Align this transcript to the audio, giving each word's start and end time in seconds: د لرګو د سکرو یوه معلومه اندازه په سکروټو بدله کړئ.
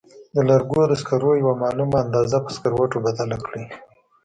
د 0.35 0.37
لرګو 0.49 0.81
د 0.87 0.93
سکرو 1.01 1.31
یوه 1.41 1.53
معلومه 1.63 1.95
اندازه 2.03 2.37
په 2.45 2.49
سکروټو 2.55 2.97
بدله 3.05 3.37
کړئ. 3.45 3.63